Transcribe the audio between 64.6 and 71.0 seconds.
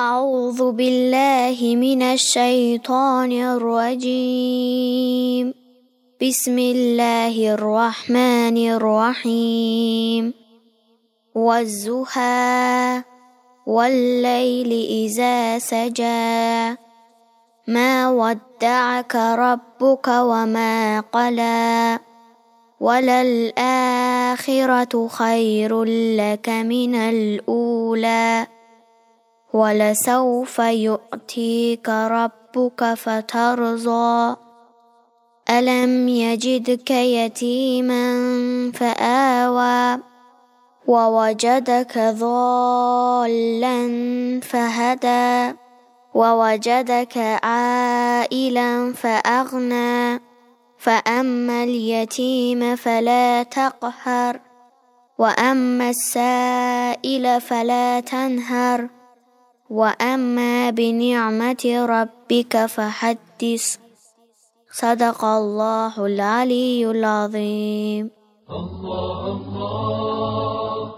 صدق الله العلي العظيم. الله الله.